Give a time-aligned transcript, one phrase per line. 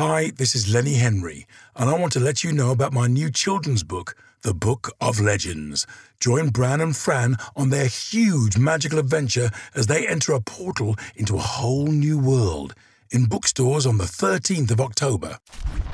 [0.00, 1.46] Hi, this is Lenny Henry,
[1.76, 5.20] and I want to let you know about my new children's book, The Book of
[5.20, 5.86] Legends.
[6.20, 11.36] Join Bran and Fran on their huge magical adventure as they enter a portal into
[11.36, 12.74] a whole new world.
[13.10, 15.36] In bookstores on the 13th of October.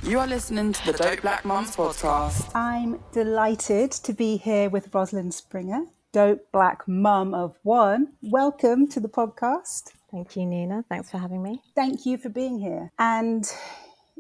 [0.05, 2.55] You are listening to the Dope Black Mums podcast.
[2.55, 8.13] I'm delighted to be here with Rosalind Springer, dope black mum of one.
[8.23, 9.91] Welcome to the podcast.
[10.13, 10.85] Thank you, Nina.
[10.89, 11.61] Thanks for having me.
[11.75, 12.93] Thank you for being here.
[13.01, 13.53] And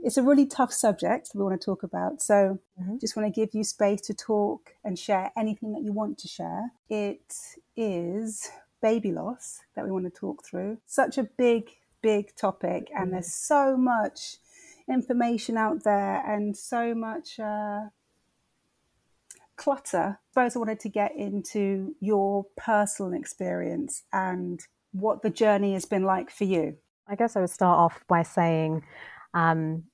[0.06, 2.22] it's a really tough subject we want to talk about.
[2.22, 2.98] So Mm-hmm.
[2.98, 6.28] just want to give you space to talk and share anything that you want to
[6.28, 6.72] share.
[6.90, 7.34] It
[7.74, 8.50] is
[8.82, 10.76] baby loss that we want to talk through.
[10.86, 11.70] Such a big,
[12.02, 14.36] big topic, and there's so much
[14.90, 17.86] information out there and so much uh,
[19.56, 20.18] clutter.
[20.20, 24.60] I suppose I wanted to get into your personal experience and
[24.92, 26.76] what the journey has been like for you.
[27.08, 28.82] I guess I would start off by saying
[29.32, 29.84] um,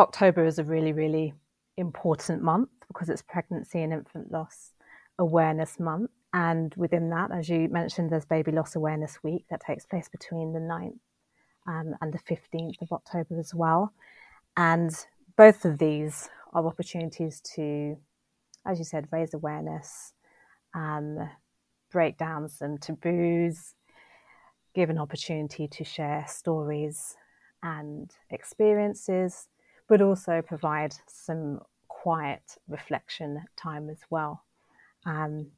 [0.00, 1.34] October is a really, really
[1.76, 4.72] important month because it's Pregnancy and Infant Loss
[5.18, 6.10] Awareness Month.
[6.32, 10.54] And within that, as you mentioned, there's Baby Loss Awareness Week that takes place between
[10.54, 10.98] the 9th
[11.68, 13.92] um, and the 15th of October as well.
[14.56, 14.90] And
[15.36, 17.98] both of these are opportunities to,
[18.66, 20.14] as you said, raise awareness,
[20.74, 21.28] um,
[21.92, 23.74] break down some taboos,
[24.74, 27.16] give an opportunity to share stories
[27.62, 29.48] and experiences,
[29.90, 34.44] but also provide some quiet reflection time as well.
[35.04, 35.48] Um,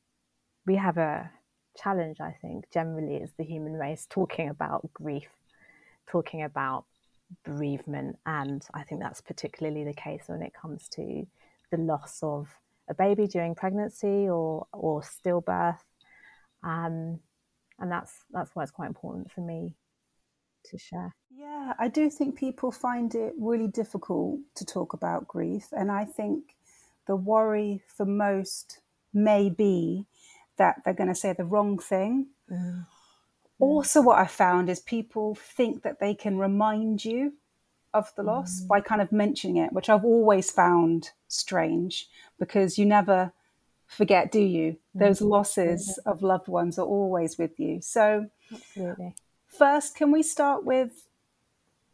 [0.66, 1.31] we have a
[1.76, 5.28] challenge, I think, generally as the human race, talking about grief,
[6.06, 6.87] talking about
[7.44, 11.26] bereavement, and I think that's particularly the case when it comes to
[11.71, 12.48] the loss of
[12.88, 15.84] a baby during pregnancy or or stillbirth.
[16.65, 17.21] Um,
[17.78, 19.76] and that's that's why it's quite important for me
[20.71, 21.15] to share.
[21.42, 25.66] Yeah, I do think people find it really difficult to talk about grief.
[25.72, 26.54] And I think
[27.08, 28.78] the worry for most
[29.12, 30.06] may be
[30.56, 32.28] that they're going to say the wrong thing.
[33.58, 37.32] Also, what I found is people think that they can remind you
[37.92, 38.69] of the loss mm.
[38.69, 43.32] by kind of mentioning it, which I've always found strange because you never
[43.88, 44.76] forget, do you?
[44.94, 45.28] Those mm.
[45.28, 47.80] losses of loved ones are always with you.
[47.80, 49.16] So, Absolutely.
[49.48, 51.09] First, can we start with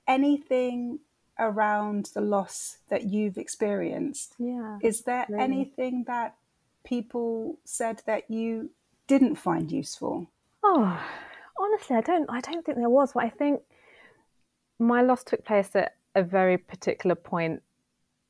[0.08, 0.98] anything
[1.38, 4.34] around the loss that you've experienced?
[4.38, 4.78] Yeah.
[4.82, 5.44] Is there absolutely.
[5.44, 6.34] anything that
[6.84, 8.70] people said that you
[9.06, 10.30] didn't find useful?
[10.64, 11.00] Oh,
[11.58, 12.28] honestly, I don't.
[12.28, 13.12] I don't think there was.
[13.12, 13.60] But I think
[14.78, 17.62] my loss took place at a very particular point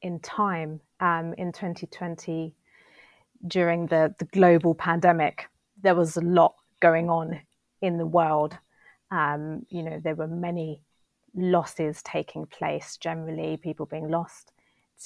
[0.03, 2.55] in time um, in 2020
[3.47, 5.47] during the the global pandemic.
[5.83, 7.41] There was a lot going on
[7.81, 8.57] in the world.
[9.11, 10.83] Um, you know, there were many
[11.35, 12.97] losses taking place.
[12.97, 14.53] Generally, people being lost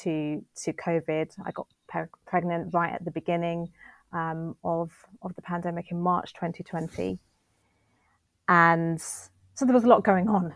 [0.00, 1.32] to to COVID.
[1.44, 3.70] I got pre- pregnant right at the beginning
[4.12, 4.90] um, of
[5.22, 7.18] of the pandemic in March 2020,
[8.48, 10.54] and so there was a lot going on.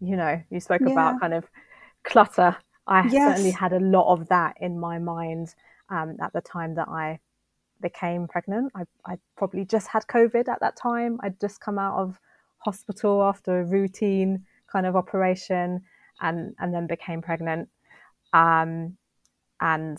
[0.00, 0.92] You know, you spoke Yeah.
[0.92, 1.44] about kind of
[2.04, 2.56] clutter.
[2.86, 3.30] I Yes.
[3.30, 5.54] certainly had a lot of that in my mind
[5.90, 7.20] um, at the time that I
[7.80, 8.72] became pregnant.
[8.74, 11.18] I, I probably just had COVID at that time.
[11.22, 12.20] I'd just come out of
[12.58, 15.82] hospital after a routine kind of operation
[16.20, 17.68] and, and then became pregnant.
[18.32, 18.96] Um,
[19.60, 19.98] and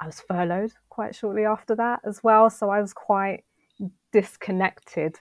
[0.00, 2.50] I was furloughed quite shortly after that as well.
[2.50, 3.44] So I was quite
[4.12, 5.18] disconnected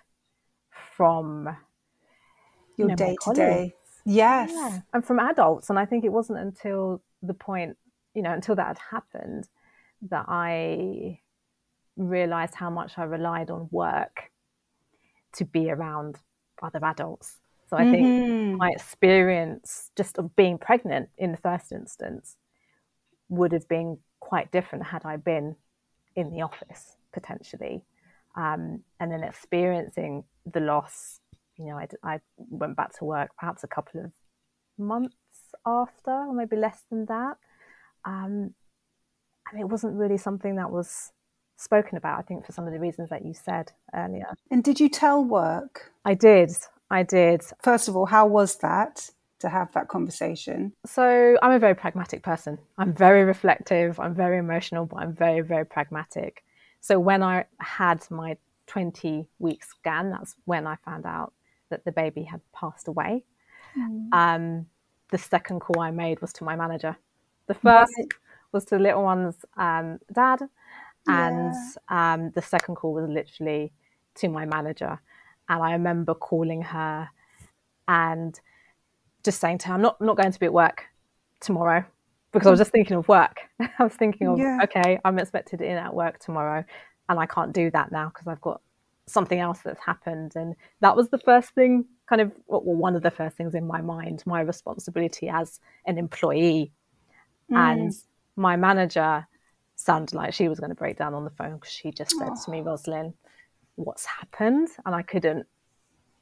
[0.96, 1.56] from
[2.78, 3.76] Your know, day to day.
[4.04, 4.50] Yes.
[4.52, 5.70] yeah, and from adults.
[5.70, 7.78] And I think it wasn't until the point,
[8.16, 9.48] you know, until that had happened
[10.10, 11.20] that I
[11.98, 14.32] realized how much I relied on work
[15.34, 16.18] to be around
[16.62, 17.38] other adults.
[17.72, 18.58] So I think Mhm.
[18.60, 22.36] my experience just of being pregnant in the first instance
[23.30, 25.56] would have been quite different had I been
[26.16, 27.82] in the office potentially.
[28.36, 31.22] Um, and then experiencing the loss,
[31.58, 34.12] you know, I went back to work perhaps a couple of
[34.78, 35.16] months
[35.66, 37.38] after, or maybe less than that.
[38.04, 38.54] Um,
[39.50, 41.14] and it wasn't really something that was
[41.58, 44.34] spoken about, I think, for some of the reasons that you said earlier.
[44.50, 45.94] And did you tell work?
[46.04, 46.52] I did.
[46.92, 47.42] I did.
[47.64, 49.10] First of all, how was that?
[49.42, 50.72] to have that conversation?
[50.86, 52.58] So I'm a very pragmatic person.
[52.78, 54.00] I'm very reflective.
[54.00, 56.44] I'm very emotional, but I'm very, very pragmatic.
[56.80, 61.34] So when I had my 20 week scan, that's when I found out
[61.70, 63.24] that the baby had passed away.
[63.78, 64.14] Mm.
[64.14, 64.66] Um,
[65.12, 66.96] the second call I made was to my manager.
[67.48, 68.08] The first right.
[68.52, 70.42] was to the little one's um, dad,
[71.08, 72.14] and yeah.
[72.14, 73.74] um, the second call was literally
[74.16, 75.00] to my manager.
[75.52, 77.10] And I remember calling her
[77.86, 78.40] and
[79.22, 80.86] just saying to her, I'm not, not going to be at work
[81.42, 81.84] tomorrow
[82.32, 83.42] because I was just thinking of work.
[83.60, 84.60] I was thinking of, yeah.
[84.64, 86.64] okay, I'm expected in at work tomorrow
[87.10, 88.62] and I can't do that now because I've got
[89.08, 90.38] something else that's happened.
[90.38, 93.68] And that was the first thing, kind of, well, one of the first things in
[93.68, 96.72] my mind, my responsibility as an employee.
[97.52, 97.58] Mm.
[97.58, 97.94] And
[98.38, 99.28] my manager
[99.76, 102.30] sounded like she was going to break down on the phone because she just said
[102.32, 102.42] oh.
[102.46, 103.16] to me, Rosalind,
[103.86, 104.70] what's happened?
[104.86, 105.46] And I couldn't,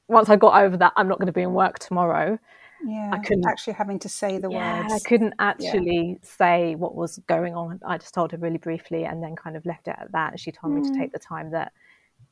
[0.08, 2.40] once I got over that, I'm not going to be in work tomorrow.
[2.86, 4.94] Yeah, I couldn't actually having to say the yeah, words.
[4.94, 6.28] I couldn't actually yeah.
[6.38, 7.82] say what was going on.
[7.86, 10.40] I just told her really briefly and then kind of left it at that.
[10.40, 10.82] She told mm.
[10.82, 10.98] me to mm.
[10.98, 11.74] take the time that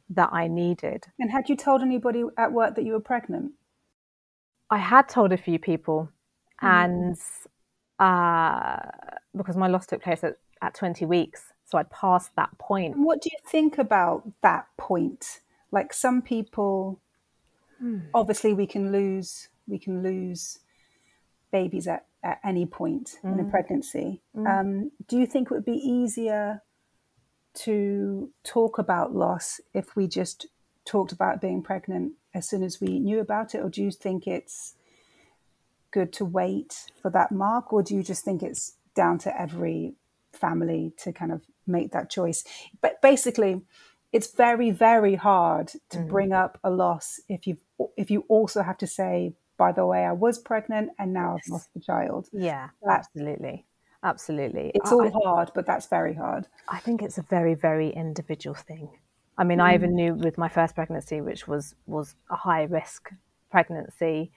[0.10, 1.06] that I needed.
[1.20, 3.52] And had you told anybody at work that you were pregnant?
[4.70, 6.10] I had told a few people,
[6.64, 6.68] mm.
[6.68, 7.18] and
[8.00, 8.90] uh,
[9.36, 12.98] because my loss took place at, at 20 weeks, so I'd passed that point.
[12.98, 15.42] What do you think about that point?
[15.72, 17.00] Like some people,
[17.84, 18.04] mm.
[18.14, 20.60] obviously, we can lose we can lose
[21.52, 23.34] babies at, at any point mm.
[23.34, 23.52] in a mm.
[23.52, 24.22] pregnancy.
[24.36, 24.60] Mm.
[24.60, 26.62] Um, do you think it would be easier
[27.56, 30.48] to talk about loss if we just
[30.86, 34.26] talked about being pregnant as soon as we knew about it, or do you think
[34.26, 34.76] it's
[35.92, 39.96] good to wait for that mark, or do you just think it's down to every
[40.32, 42.44] family to kind of make that choice?
[42.82, 43.62] But basically,
[44.14, 46.08] it's very, very hard to mm.
[46.08, 47.58] bring up a loss if you
[47.96, 51.52] if you also have to say by the way, I was pregnant and now I've
[51.52, 52.28] lost the child.
[52.32, 53.66] Yeah, that, absolutely.
[54.04, 54.72] Absolutely.
[54.76, 56.48] It's all I, hard, but that's very hard.
[56.70, 58.90] I think it's a very, very individual thing.
[59.38, 59.64] I mean, mm.
[59.64, 59.96] I even mm.
[59.96, 63.12] knew with my first pregnancy, which was was a high risk
[63.50, 64.32] pregnancy,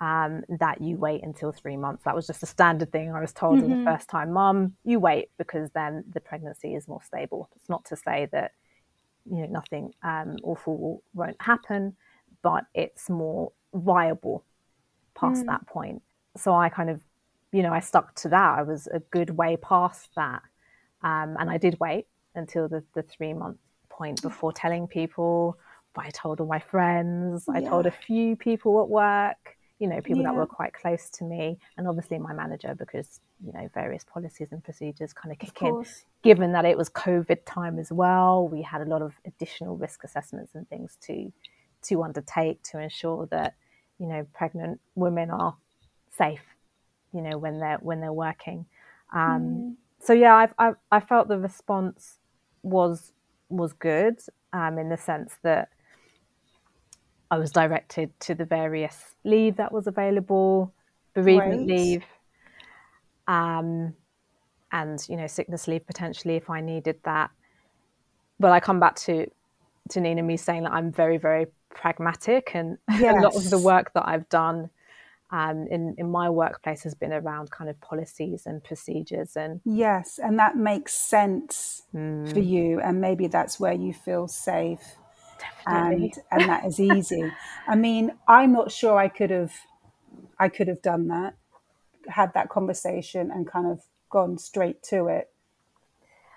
[0.00, 2.04] um, that you wait until three months.
[2.04, 3.72] That was just a standard thing I was told mm-hmm.
[3.72, 4.32] in the first time.
[4.32, 7.48] Mum, you wait because then the pregnancy is more stable.
[7.56, 8.52] It's not to say that
[9.30, 11.96] you know nothing um, awful won't happen,
[12.42, 14.44] but it's more viable
[15.14, 15.46] past mm.
[15.46, 16.02] that point.
[16.36, 17.00] So I kind of,
[17.52, 18.58] you know, I stuck to that.
[18.58, 20.42] I was a good way past that.
[21.02, 23.58] Um, and I did wait until the, the three month
[23.88, 25.58] point before telling people.
[25.98, 30.22] I told all my friends, I told a few people at work, you know, people
[30.22, 30.30] yeah.
[30.30, 34.48] that were quite close to me, and obviously my manager because, you know, various policies
[34.50, 35.84] and procedures kind of kick of in.
[36.22, 40.02] Given that it was COVID time as well, we had a lot of additional risk
[40.04, 41.32] assessments and things to
[41.82, 43.54] to undertake to ensure that
[43.98, 45.56] you know pregnant women are
[46.16, 46.42] safe
[47.12, 48.66] you know when they're when they're working
[49.12, 49.74] um, mm.
[50.00, 52.18] so yeah I've, I've, i felt the response
[52.62, 53.12] was
[53.48, 54.18] was good
[54.52, 55.68] um, in the sense that
[57.30, 60.72] I was directed to the various leave that was available
[61.14, 61.78] bereavement right.
[61.78, 62.04] leave
[63.26, 63.94] um,
[64.72, 67.30] and you know sickness leave potentially if I needed that
[68.38, 69.26] but I come back to
[69.90, 73.16] to Nina me saying that I'm very very pragmatic and yes.
[73.18, 74.70] a lot of the work that I've done
[75.30, 80.20] um, in in my workplace has been around kind of policies and procedures and yes
[80.22, 82.32] and that makes sense mm.
[82.32, 84.96] for you and maybe that's where you feel safe
[85.38, 86.12] Definitely.
[86.30, 87.30] and and that is easy
[87.68, 89.52] i mean i'm not sure i could have
[90.38, 91.34] i could have done that
[92.08, 95.30] had that conversation and kind of gone straight to it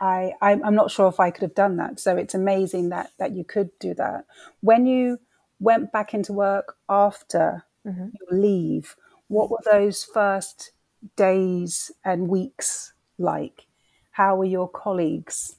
[0.01, 1.99] I, I'm not sure if I could have done that.
[1.99, 4.25] So it's amazing that that you could do that.
[4.61, 5.19] When you
[5.59, 8.07] went back into work after mm-hmm.
[8.19, 8.95] your leave,
[9.27, 10.71] what were those first
[11.15, 13.65] days and weeks like?
[14.11, 15.55] How were your colleagues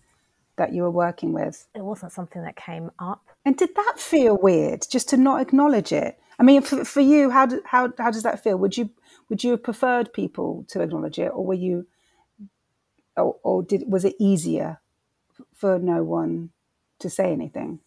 [0.60, 1.66] that you were working with?
[1.74, 3.22] It wasn't something that came up.
[3.44, 6.18] And did that feel weird just to not acknowledge it?
[6.38, 8.56] I mean, for, for you, how, do, how, how does that feel?
[8.58, 8.90] Would you
[9.28, 11.86] would you have preferred people to acknowledge it, or were you,
[13.16, 14.80] or, or did was it easier
[15.54, 16.50] for no one
[16.98, 17.78] to say anything?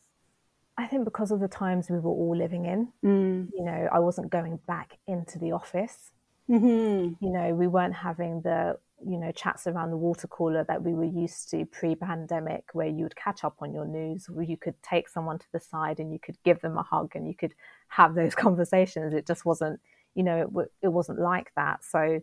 [0.77, 3.49] I think because of the times we were all living in, mm.
[3.53, 6.11] you know, I wasn't going back into the office.
[6.49, 7.23] Mm-hmm.
[7.23, 10.93] You know, we weren't having the, you know, chats around the water cooler that we
[10.93, 14.57] were used to pre pandemic, where you would catch up on your news, where you
[14.57, 17.35] could take someone to the side and you could give them a hug and you
[17.35, 17.53] could
[17.89, 19.13] have those conversations.
[19.13, 19.79] It just wasn't,
[20.15, 21.83] you know, it, it wasn't like that.
[21.83, 22.21] So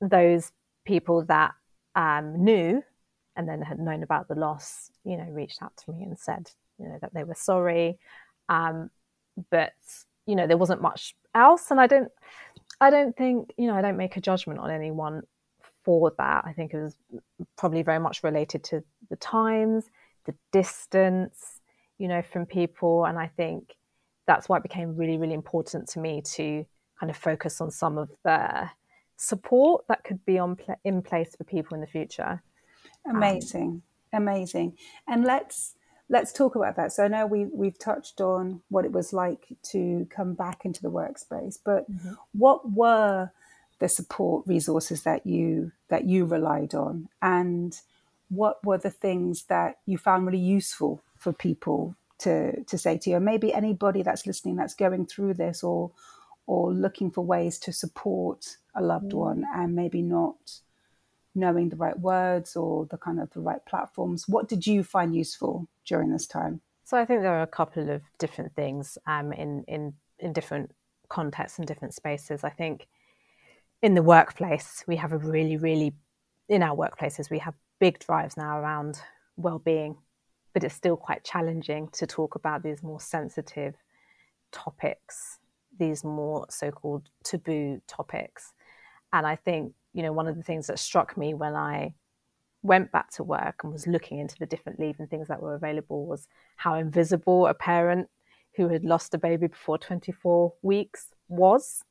[0.00, 0.52] those
[0.84, 1.52] people that
[1.94, 2.82] um, knew
[3.36, 6.50] and then had known about the loss, you know, reached out to me and said,
[6.78, 7.98] you know that they were sorry
[8.48, 8.88] um,
[9.50, 9.74] but
[10.24, 12.10] you know there wasn't much else and i don't
[12.80, 15.22] I don't think, you know, I don't make a judgment on anyone
[15.90, 16.44] for that.
[16.46, 16.94] I think it was
[17.58, 19.86] probably very much related to the times,
[20.24, 21.58] the distance,
[21.98, 23.06] you know, from people.
[23.06, 23.74] And I think
[24.24, 26.64] that's why it became really, really important to me to
[27.00, 28.70] kind of focus on some of the
[29.16, 32.40] support that could be on pl- in place for people in the future.
[33.04, 33.82] Amazing,
[34.12, 34.76] um, amazing.
[35.08, 35.74] And let's
[36.08, 36.92] let's talk about that.
[36.92, 40.82] So I know we we've touched on what it was like to come back into
[40.82, 42.12] the workspace, but mm-hmm.
[42.30, 43.32] what were
[43.80, 47.78] the support resources that you that you relied on, and
[48.28, 53.10] what were the things that you found really useful for people to to say to
[53.10, 53.20] you?
[53.20, 55.90] maybe anybody that's listening that's going through this or
[56.46, 59.18] or looking for ways to support a loved mm.
[59.18, 60.60] one and maybe not
[61.34, 64.28] knowing the right words or the kind of the right platforms.
[64.28, 66.60] What did you find useful during this time?
[66.84, 70.72] So I think there are a couple of different things um, in in in different
[71.08, 72.42] contexts and different spaces.
[72.42, 72.88] I think
[73.82, 75.94] in the workplace we have a really really
[76.48, 79.00] in our workplaces we have big drives now around
[79.36, 79.96] well-being,
[80.52, 83.74] but it's still quite challenging to talk about these more sensitive
[84.52, 85.38] topics,
[85.78, 88.52] these more so-called taboo topics.
[89.12, 91.94] And I think you know, one of the things that struck me when I
[92.62, 95.54] went back to work and was looking into the different leave and things that were
[95.54, 98.08] available was how invisible a parent
[98.54, 101.82] who had lost a baby before 24 weeks was.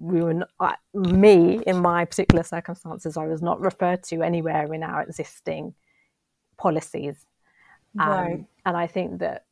[0.00, 4.72] We were not, uh, me in my particular circumstances, I was not referred to anywhere
[4.72, 5.74] in our existing
[6.56, 7.26] policies.
[7.98, 8.44] Um, right.
[8.64, 9.44] and I think that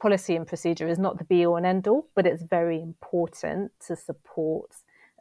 [0.00, 3.72] policy and procedure is not the be all and end all, but it's very important
[3.86, 4.70] to support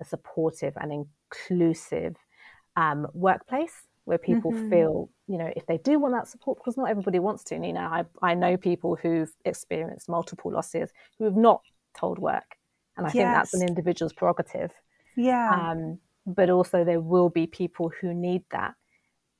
[0.01, 2.15] a supportive and inclusive
[2.75, 4.69] um, workplace where people mm-hmm.
[4.69, 7.55] feel, you know, if they do want that support, because not everybody wants to.
[7.55, 11.61] And, you know, I, I know people who've experienced multiple losses who have not
[11.97, 12.57] told work.
[12.97, 13.13] And I yes.
[13.13, 14.71] think that's an individual's prerogative.
[15.15, 15.49] Yeah.
[15.51, 18.75] Um, but also, there will be people who need that.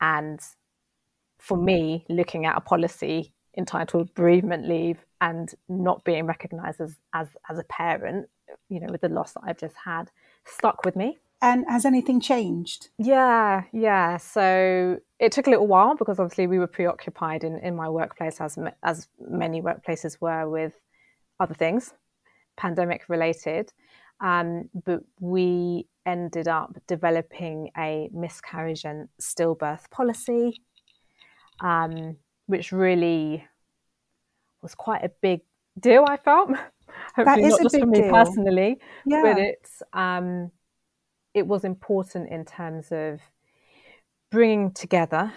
[0.02, 0.40] And
[1.40, 7.28] for me, looking at a policy entitled bereavement leave and not being recognized as, as,
[7.50, 8.28] as a parent,
[8.70, 10.10] you know, with the loss that I've just had,
[10.46, 11.20] stuck with me.
[11.42, 12.90] And has anything changed?
[12.98, 14.18] Yeah, yeah.
[14.18, 18.40] So it took a little while because obviously we were preoccupied in, in my workplace,
[18.40, 20.80] as as many workplaces were, with
[21.42, 21.94] other things,
[22.58, 23.72] pandemic related.
[24.20, 30.62] Um, but we ended up developing a miscarriage and stillbirth policy,
[31.60, 33.46] um, which really
[34.62, 35.42] was quite a big
[35.80, 36.06] deal.
[36.08, 36.52] I felt,
[37.16, 38.12] hopefully not just for me deal.
[38.12, 39.22] personally, yeah.
[39.24, 39.84] but it's.
[39.94, 40.52] Um,
[41.34, 43.20] it was important in terms of
[44.30, 45.34] bringing together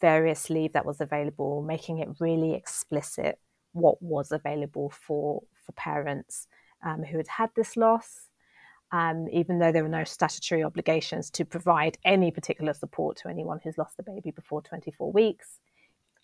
[0.00, 3.38] various leave that was available, making it really explicit
[3.72, 6.46] what was available for for parents
[6.84, 8.28] um, who had had this loss.
[8.90, 13.60] Um, even though there were no statutory obligations to provide any particular support to anyone
[13.62, 15.60] who's lost a baby before 24 weeks,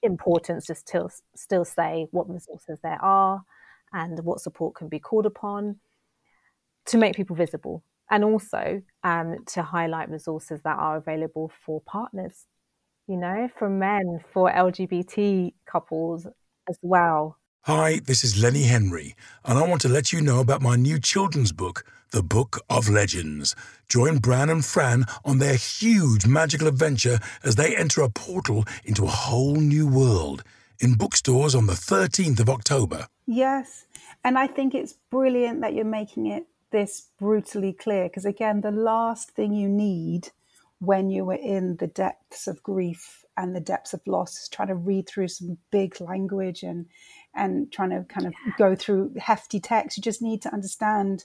[0.02, 3.42] important to still still say what resources there are
[3.92, 5.76] and what support can be called upon
[6.86, 12.46] to make people visible and also um, to highlight resources that are available for partners,
[13.06, 16.26] you know, for men, for LGBT couples
[16.68, 17.38] as well.
[17.66, 21.00] Hi, this is Lenny Henry, and I want to let you know about my new
[21.00, 23.56] children's book, The Book of Legends.
[23.88, 29.04] Join Bran and Fran on their huge magical adventure as they enter a portal into
[29.04, 30.44] a whole new world.
[30.78, 33.06] In bookstores on the 13th of October.
[33.24, 33.86] Yes,
[34.22, 38.72] and I think it's brilliant that you're making it this brutally clear because again the
[38.72, 40.32] last thing you need
[40.80, 44.74] when you were in the depths of grief and the depths of loss trying to
[44.74, 46.86] read through some big language and
[47.34, 51.24] and trying to kind of go through hefty text you just need to understand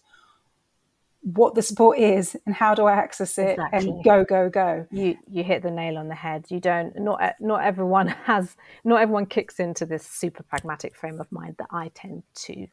[1.21, 3.89] what the support is and how do I access it exactly.
[3.89, 4.87] and go go go.
[4.91, 6.45] You you hit the nail on the head.
[6.49, 11.31] You don't not not everyone has not everyone kicks into this super pragmatic frame of
[11.31, 12.67] mind that I tend to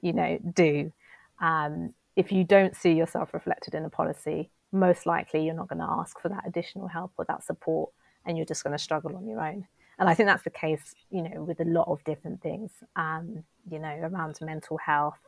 [0.00, 0.92] you know do.
[1.40, 5.78] Um, if you don't see yourself reflected in a policy, most likely you're not going
[5.78, 7.90] to ask for that additional help or that support,
[8.26, 9.66] and you're just going to struggle on your own.
[9.98, 13.44] And I think that's the case, you know, with a lot of different things, um,
[13.70, 15.20] you know, around mental health,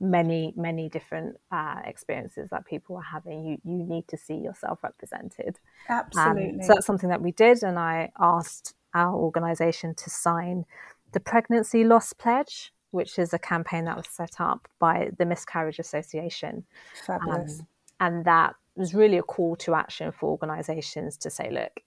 [0.00, 3.44] many, many different uh, experiences that people are having.
[3.44, 5.58] You you need to see yourself represented.
[5.88, 6.50] Absolutely.
[6.50, 10.66] Um, so that's something that we did, and I asked our organisation to sign
[11.12, 15.78] the pregnancy loss pledge which is a campaign that was set up by the Miscarriage
[15.78, 16.62] Association.
[17.06, 17.60] Fabulous.
[17.60, 17.66] Um,
[18.00, 21.80] and that was really a call to action for organizations to say, look,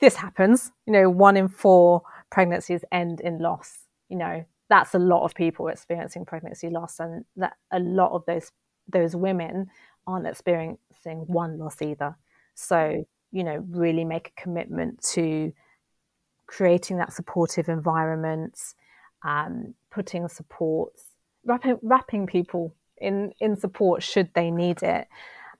[0.00, 0.72] this happens.
[0.86, 3.78] You know, one in four pregnancies end in loss.
[4.08, 8.24] You know, that's a lot of people experiencing pregnancy loss, and that a lot of
[8.26, 8.52] those
[8.88, 9.70] those women
[10.06, 12.16] aren't experiencing one loss either.
[12.54, 15.52] So, you know, really make a commitment to
[16.46, 18.58] creating that supportive environment,
[19.24, 21.04] um, putting supports,
[21.44, 25.06] wrapping, wrapping people in, in support should they need it,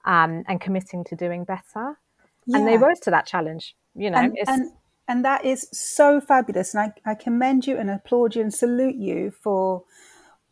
[0.04, 1.98] um, and committing to doing better.
[2.46, 2.58] Yeah.
[2.58, 4.18] And they rose to that challenge, you know.
[4.18, 4.72] And, and,
[5.08, 6.74] and that is so fabulous.
[6.74, 9.84] And I, I commend you and applaud you and salute you for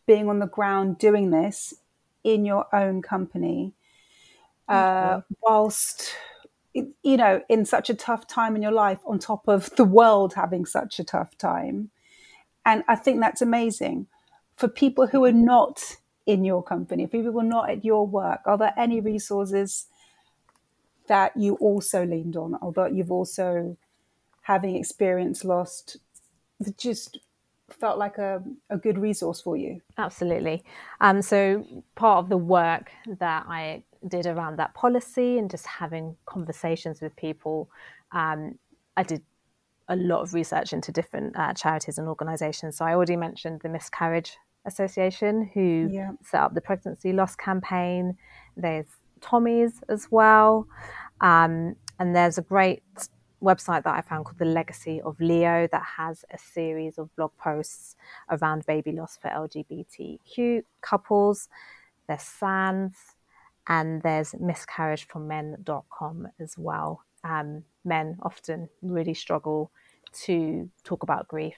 [0.05, 1.73] being on the ground doing this
[2.23, 3.73] in your own company
[4.69, 6.15] uh, whilst
[6.73, 10.35] you know in such a tough time in your life on top of the world
[10.35, 11.89] having such a tough time
[12.63, 14.05] and i think that's amazing
[14.55, 15.97] for people who are not
[16.29, 19.87] in your company if people were not at your work are there any resources
[21.07, 23.75] that you also leaned on although you've also
[24.43, 25.97] having experienced lost
[26.77, 27.19] just
[27.73, 29.81] felt like a, a good resource for you.
[29.97, 30.63] Absolutely.
[31.01, 36.15] Um, so part of the work that I did around that policy and just having
[36.25, 37.69] conversations with people,
[38.11, 38.57] um,
[38.97, 39.21] I did
[39.87, 42.77] a lot of research into different uh, charities and organisations.
[42.77, 44.37] So I already mentioned the Miscarriage
[44.69, 46.11] Association, who yeah.
[46.23, 48.17] set up the pregnancy loss campaign.
[48.55, 48.87] There's
[49.21, 50.67] Tommy's as well,
[51.21, 52.83] um, and there's a great
[53.41, 57.31] website that I found called The Legacy of Leo that has a series of blog
[57.37, 57.95] posts
[58.29, 61.47] around baby loss for LGBTQ couples.
[62.07, 62.97] There's Sands
[63.67, 67.03] and there's miscarriageformen.com as well.
[67.23, 69.71] Um, men often really struggle
[70.23, 71.55] to talk about grief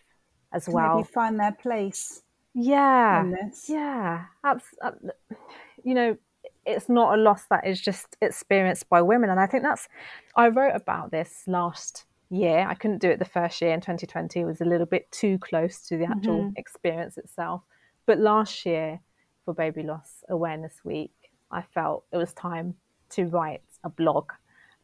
[0.51, 0.97] as well.
[0.97, 2.21] Maybe find their place.
[2.53, 3.25] Yeah.
[3.67, 4.25] Yeah.
[5.83, 6.17] you know,
[6.65, 9.29] it's not a loss that is just experienced by women.
[9.29, 9.87] And I think that's,
[10.35, 12.65] I wrote about this last year.
[12.67, 14.39] I couldn't do it the first year in 2020.
[14.39, 16.53] It was a little bit too close to the actual mm-hmm.
[16.57, 17.61] experience itself.
[18.05, 18.99] But last year,
[19.45, 21.13] for Baby Loss Awareness Week,
[21.51, 22.75] I felt it was time
[23.11, 24.31] to write a blog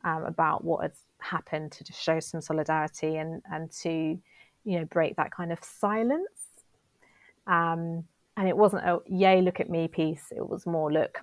[0.04, 4.18] um, about what had happened to just show some solidarity and, and to,
[4.64, 6.37] you know, break that kind of silence.
[7.48, 8.04] Um,
[8.36, 10.32] and it wasn't a yay, look at me piece.
[10.36, 11.22] It was more, look,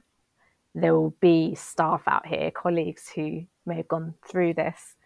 [0.75, 4.97] there will be staff out here, colleagues who may have gone through this.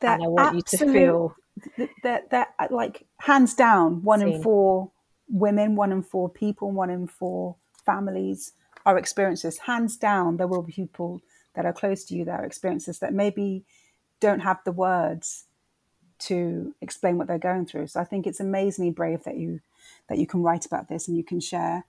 [0.00, 1.36] That and I want you to feel
[2.02, 4.28] that that like hands down, one seen.
[4.28, 4.90] in four
[5.28, 7.56] women, one in four people, one in four
[7.86, 8.52] families
[8.84, 9.58] are experiences.
[9.58, 11.20] Hands down, there will be people
[11.54, 13.64] that are close to you that are experiences that maybe
[14.18, 15.44] don't have the words
[16.18, 17.88] to explain what they're going through.
[17.88, 19.60] So I think it's amazingly brave that you
[20.08, 21.84] that you can write about this and you can share.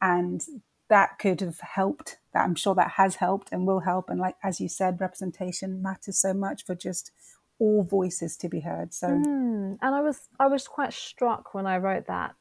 [0.00, 0.42] And
[0.88, 4.36] that could have helped that i'm sure that has helped and will help and like
[4.42, 7.10] as you said representation matters so much for just
[7.58, 9.78] all voices to be heard so mm.
[9.80, 12.34] and i was i was quite struck when i wrote that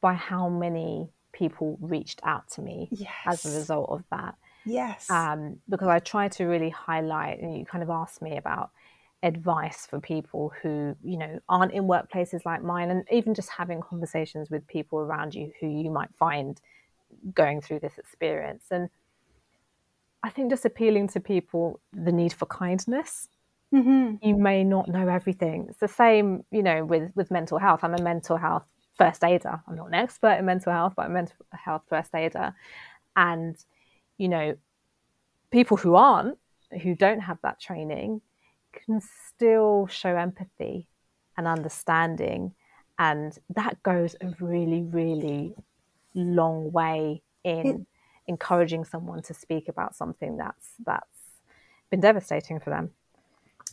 [0.00, 3.10] by how many people reached out to me yes.
[3.26, 7.64] as a result of that yes um, because i tried to really highlight and you
[7.64, 8.70] kind of asked me about
[9.22, 13.80] advice for people who you know aren't in workplaces like mine and even just having
[13.80, 16.60] conversations with people around you who you might find
[17.34, 18.64] going through this experience.
[18.70, 18.88] And
[20.22, 23.28] I think just appealing to people the need for kindness.
[23.74, 24.26] Mm-hmm.
[24.26, 25.66] You may not know everything.
[25.68, 27.80] It's the same, you know, with with mental health.
[27.82, 28.64] I'm a mental health
[28.98, 29.62] first aider.
[29.66, 32.54] I'm not an expert in mental health, but I'm a mental health first aider.
[33.16, 33.56] And,
[34.18, 34.56] you know,
[35.50, 36.36] people who aren't,
[36.82, 38.20] who don't have that training,
[38.84, 40.86] can still show empathy
[41.36, 42.54] and understanding.
[42.98, 45.54] And that goes a really, really
[46.14, 47.80] long way in it,
[48.26, 51.06] encouraging someone to speak about something that's that's
[51.90, 52.90] been devastating for them.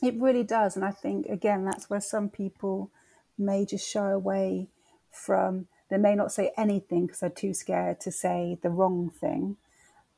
[0.02, 2.92] It really does, and I think again that's where some people
[3.38, 4.68] may just shy away
[5.12, 5.68] from.
[5.90, 9.58] They may not say anything because they're too scared to say the wrong thing.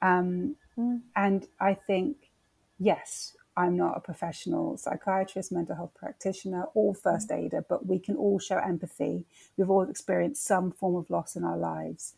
[0.01, 1.01] Um, mm.
[1.15, 2.31] And I think,
[2.79, 7.37] yes, I'm not a professional psychiatrist, mental health practitioner, or first mm.
[7.37, 9.25] aider, but we can all show empathy.
[9.57, 12.15] We've all experienced some form of loss in our lives.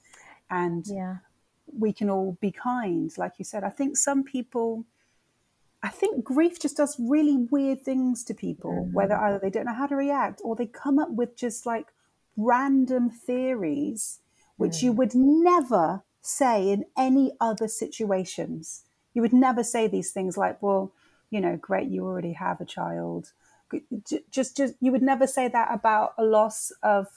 [0.52, 1.16] And yeah.
[1.76, 3.64] we can all be kind, like you said.
[3.64, 4.86] I think some people,
[5.82, 8.94] I think grief just does really weird things to people, mm-hmm.
[8.94, 11.88] whether either they don't know how to react or they come up with just like
[12.38, 14.20] random theories,
[14.58, 14.86] which mm-hmm.
[14.86, 14.98] you mm.
[14.98, 18.84] would never say in any other situations.
[19.16, 20.92] You would never say these things like, well,
[21.32, 23.32] you know, great, you already have a child.
[24.30, 27.08] Just, just, you would never say that about a loss of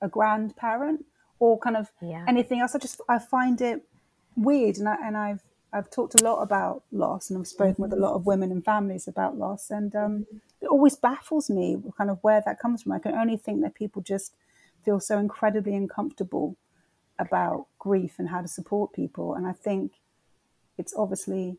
[0.00, 1.04] a grandparent
[1.38, 2.24] or kind of yeah.
[2.26, 2.74] anything else.
[2.74, 3.82] I just, I find it
[4.34, 7.82] weird, and I, and I've, I've talked a lot about loss, and I've spoken mm-hmm.
[7.82, 8.04] with a mm-hmm.
[8.04, 10.26] lot of women and families about loss, and um,
[10.62, 12.92] it always baffles me, kind of where that comes from.
[12.92, 14.32] I can only think that people just
[14.82, 16.56] feel so incredibly uncomfortable
[17.18, 19.92] about grief and how to support people, and I think
[20.78, 21.58] it's obviously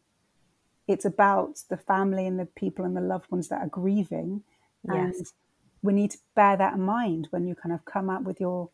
[0.90, 4.44] it's about the family and the people and the loved ones that are grieving.
[4.88, 5.34] And Yes.
[5.84, 8.70] we need to bear that in mind when you kind of come up with your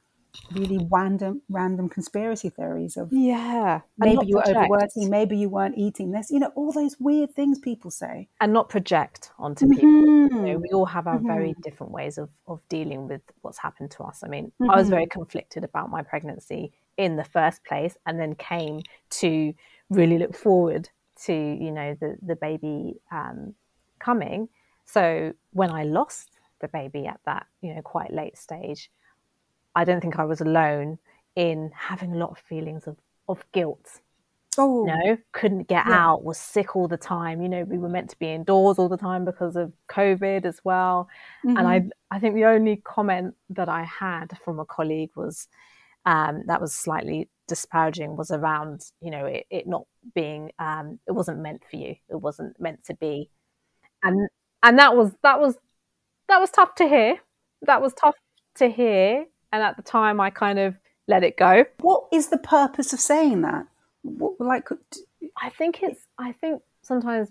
[0.54, 3.82] really random random conspiracy theories of Yeah.
[3.98, 7.60] Maybe you were overworking maybe you weren't eating this, you know, all those weird things
[7.60, 8.28] people say.
[8.40, 9.74] and not project onto mm-hmm.
[9.74, 10.38] people.
[10.38, 11.28] You know, we all have our mm-hmm.
[11.28, 14.24] very different ways of, of dealing with what's happened to us.
[14.24, 14.90] I mean, I was mm-hmm.
[14.92, 19.54] very conflicted about my pregnancy in the first place, and then came to
[19.90, 20.90] really look forward
[21.24, 23.56] to you know the the baby um,
[24.00, 24.50] coming.
[24.86, 26.30] So when I lost
[26.62, 28.92] the baby at that you know quite late stage,
[29.76, 31.00] I don't think I was alone
[31.36, 32.98] in having a lot of feelings of
[33.28, 34.02] of guilt
[34.58, 36.00] Oh, you know, couldn't get Yeah.
[36.00, 37.42] out, was sick all the time.
[37.42, 40.62] You know, we were meant to be indoors all the time because of COVID as
[40.64, 41.10] well.
[41.56, 41.68] And Mm-hmm.
[41.68, 45.48] I, I think the only comment that I had from a colleague was
[46.06, 51.12] um, that was slightly disparaging was around, you know, it, it not being, um, it
[51.12, 51.96] wasn't meant for you.
[52.10, 53.30] It wasn't meant to be.
[54.04, 54.30] And,
[54.64, 55.56] and that was, that was,
[56.28, 57.18] that was tough to hear.
[57.64, 58.16] That was tough
[58.56, 59.26] to hear.
[59.52, 60.76] And at the time I kind of
[61.08, 61.66] let it go.
[61.82, 63.68] what is the purpose of saying that?
[64.02, 64.70] What, like,
[65.42, 66.02] I think it's.
[66.18, 67.30] I think sometimes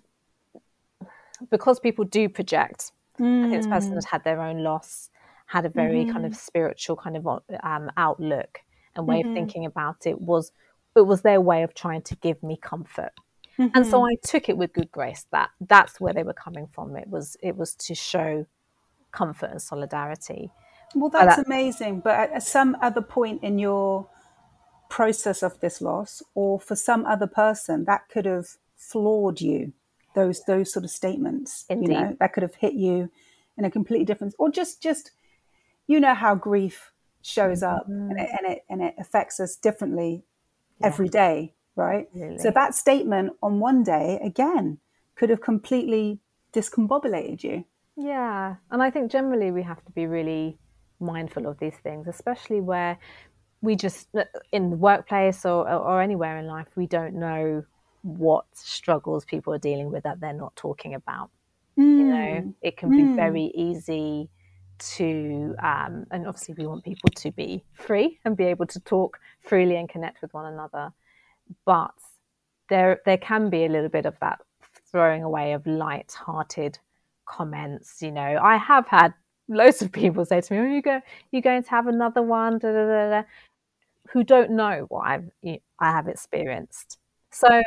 [1.50, 2.92] because people do project.
[3.18, 3.94] I think this person Mm.
[3.94, 5.10] has had their own loss,
[5.46, 7.26] had a very kind of spiritual kind of
[7.62, 8.60] um, outlook
[8.96, 9.34] and way of mm-hmm.
[9.34, 10.20] thinking about it.
[10.20, 10.52] Was
[10.96, 13.12] it was their way of trying to give me comfort,
[13.58, 14.06] and so mm-hmm.
[14.06, 15.26] I took it with good grace.
[15.32, 16.96] That that's where they were coming from.
[16.96, 18.46] It was it was to show
[19.12, 20.50] comfort and solidarity.
[20.94, 22.00] Well, that's that- amazing.
[22.00, 24.08] But at, at some other point in your
[24.88, 29.72] process of this loss, or for some other person, that could have floored you.
[30.14, 33.10] Those those sort of statements, you know, that could have hit you
[33.58, 35.10] in a completely different, or just just
[35.88, 36.92] you know how grief
[37.24, 38.38] shows up and, it, mm.
[38.38, 40.24] and it and it affects us differently
[40.82, 42.06] every day, right?
[42.12, 42.38] Absolutely.
[42.38, 44.78] So that statement on one day again
[45.14, 46.20] could have completely
[46.52, 47.64] discombobulated you.
[47.96, 50.58] Yeah, and I think generally we have to be really
[51.00, 52.98] mindful of these things, especially where
[53.62, 54.08] we just
[54.52, 57.64] in the workplace or or anywhere in life we don't know
[58.02, 61.30] what struggles people are dealing with that they're not talking about.
[61.76, 62.54] You know, mm.
[62.60, 63.16] it can be mm.
[63.16, 64.28] very easy
[64.78, 69.18] to, um, and obviously we want people to be free and be able to talk
[69.40, 70.92] freely and connect with one another,
[71.66, 71.92] but
[72.68, 74.40] there there can be a little bit of that
[74.90, 76.78] throwing away of light-hearted
[77.26, 78.02] comments.
[78.02, 79.14] You know, I have had
[79.48, 81.00] loads of people say to me, "Oh, you go,
[81.32, 83.22] you going to have another one?" Da, da, da, da,
[84.12, 85.30] who don't know what I've
[85.80, 86.98] I have experienced.
[87.32, 87.62] So,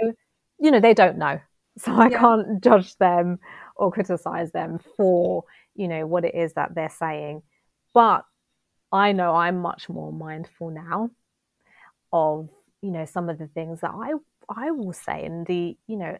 [0.59, 1.39] you know, they don't know.
[1.77, 2.19] So I Yeah.
[2.19, 3.39] can't judge them
[3.75, 5.43] or criticize them for
[5.77, 7.43] you know what it is that they're saying.
[7.93, 8.25] But
[8.91, 11.11] I know I'm much more mindful now
[12.11, 12.49] of
[12.81, 14.13] you know some of the things that I
[14.49, 16.17] I will say and the you know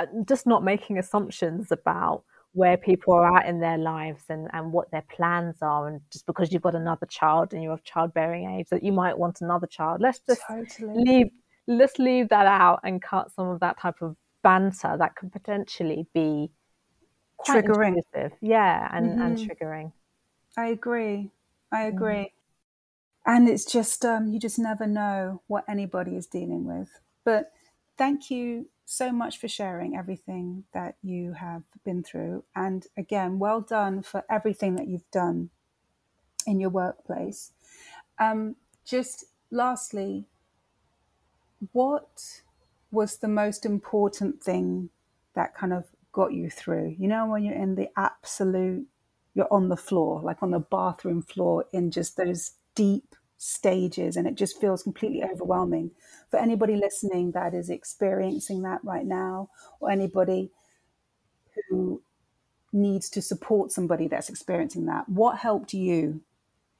[0.00, 4.72] uh, just not making assumptions about where people are at in their lives and, and
[4.72, 8.58] what their plans are and just because you've got another child and you're of childbearing
[8.58, 11.04] age that you might want another child let's just Totally.
[11.04, 11.26] leave
[11.66, 16.06] let's leave that out and cut some of that type of banter that could potentially
[16.14, 16.50] be
[17.44, 18.02] quite Triggering.
[18.40, 19.92] yeah and, and triggering
[20.56, 21.30] I agree.
[21.72, 22.32] I agree.
[23.26, 26.88] And it's just, um, you just never know what anybody is dealing with.
[27.24, 27.52] But
[27.96, 32.44] thank you so much for sharing everything that you have been through.
[32.54, 35.50] And again, well done for everything that you've done
[36.46, 37.52] in your workplace.
[38.18, 40.26] Um, just lastly,
[41.72, 42.42] what
[42.90, 44.90] was the most important thing
[45.34, 46.96] that kind of got you through?
[46.98, 48.86] You know, when you're in the absolute
[49.34, 54.26] you're on the floor, like on the bathroom floor, in just those deep stages, and
[54.26, 55.90] it just feels completely overwhelming.
[56.30, 59.50] For anybody listening that is experiencing that right now,
[59.80, 60.50] or anybody
[61.68, 62.00] who
[62.72, 66.20] needs to support somebody that's experiencing that, what helped you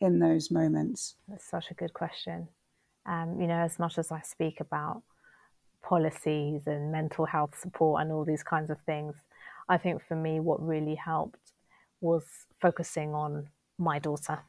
[0.00, 1.16] in those moments?
[1.28, 2.48] That's such a good question.
[3.06, 5.02] Um, you know, as much as I speak about
[5.84, 9.14] policies and mental health support and all these kinds of things,
[9.68, 11.52] I think for me, what really helped
[12.00, 12.24] was
[12.60, 14.40] focusing on my daughter.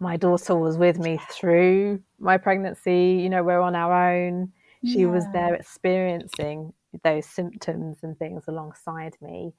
[0.00, 3.18] My daughter was with me through my pregnancy.
[3.20, 4.52] You know, we're on our own.
[4.84, 9.52] She was there experiencing those symptoms and things alongside me.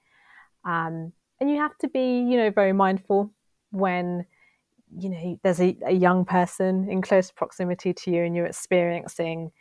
[0.63, 3.31] Um, and you have to be, you know, very mindful
[3.71, 4.25] when
[4.97, 9.51] you know there's a, a young person in close proximity to you and you're experiencing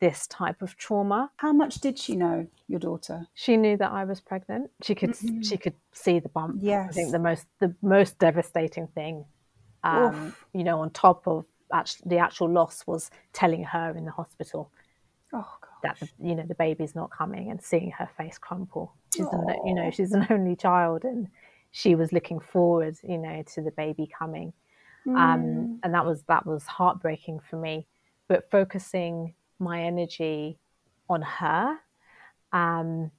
[0.00, 3.26] this type of trauma How much did she know, your daughter?
[3.34, 6.90] she knew that i was pregnant she could she could see the bump Yes.
[6.90, 9.24] i think the most the most devastating thing
[9.84, 14.10] um, you know on top of actually, the actual loss was telling her in the
[14.10, 14.70] hospital
[15.32, 15.46] Oh,
[15.82, 18.94] that the, you know the baby's not coming and seeing her face crumple.
[19.14, 21.28] She's an, you know she's an only child and
[21.72, 24.52] she was looking forward you know to the baby coming,
[25.06, 25.16] mm.
[25.16, 27.86] um, and that was that was heartbreaking for me.
[28.28, 30.58] But focusing my energy
[31.08, 31.78] on her,
[32.52, 33.10] um,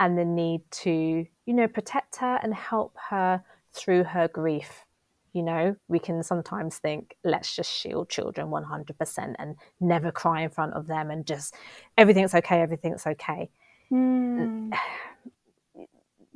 [0.00, 4.84] and the need to you know protect her and help her through her grief
[5.32, 10.50] you know, we can sometimes think, let's just shield children 100% and never cry in
[10.50, 11.54] front of them and just
[11.96, 13.48] everything's okay, everything's okay.
[13.90, 14.72] Mm.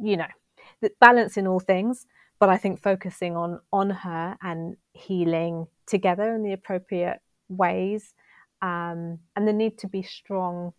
[0.03, 0.27] You know,
[0.81, 2.07] the balance in all things,
[2.39, 8.15] but I think focusing on on her and healing together in the appropriate ways,
[8.63, 10.73] um, and the need to be strong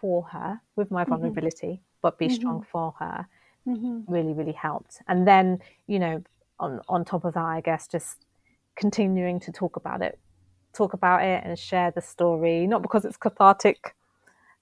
[0.00, 1.10] for her with my mm-hmm.
[1.10, 2.00] vulnerability, mm-hmm.
[2.02, 2.34] but be mm-hmm.
[2.34, 3.26] strong for her.
[3.64, 4.12] Mm-hmm.
[4.12, 6.20] really really helped and then you know
[6.62, 8.24] on on top of that, I guess just
[8.76, 10.18] continuing to talk about it,
[10.72, 12.66] talk about it, and share the story.
[12.66, 13.94] Not because it's cathartic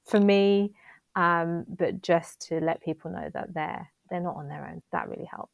[0.05, 0.73] for me,
[1.15, 4.83] um, but just to let people know that they're they're not on their own.
[4.91, 5.53] That really helped.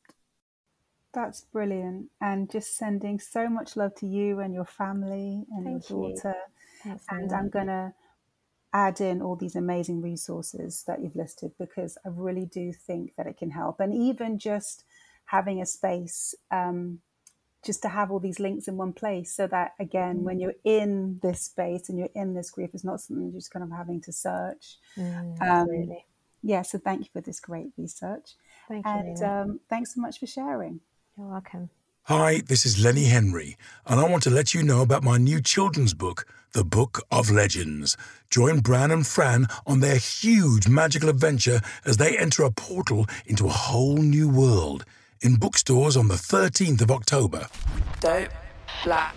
[1.13, 5.91] That's brilliant, and just sending so much love to you and your family and Thank
[5.91, 6.35] your daughter.
[6.37, 6.53] You.
[7.11, 7.95] And I'm gonna
[8.73, 13.27] add in all these amazing resources that you've listed because I really do think that
[13.27, 13.81] it can help.
[13.81, 14.85] And even just
[15.27, 17.01] having a space um,
[17.65, 20.43] just to have all these links in one place so that again when mm.
[20.43, 23.65] you're in this space and you're in this grief it's not something you're just kind
[23.65, 24.77] of having to search.
[24.97, 25.97] Mm, um,
[26.43, 28.35] yeah so thank you for this great research.
[28.69, 30.81] Thank and you um, thanks so much for sharing.
[31.17, 31.71] You're welcome
[32.09, 35.43] Hi, this is Lenny Henry, and I want to let you know about my new
[35.43, 37.97] children's book, The Book of Legends.
[38.31, 43.47] Join Bran and Fran on their huge magical adventure as they enter a portal into
[43.47, 44.85] a whole new world
[45.21, 47.49] in bookstores on the 13th of October.
[47.99, 48.31] Dope
[48.85, 49.17] Black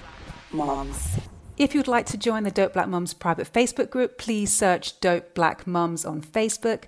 [0.51, 1.19] Mums.
[1.57, 5.35] If you'd like to join the Dope Black Mums private Facebook group, please search Dope
[5.35, 6.85] Black Mums on Facebook.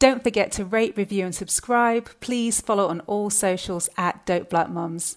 [0.00, 2.10] Don't forget to rate, review, and subscribe.
[2.18, 5.16] Please follow on all socials at Dope Black Mums.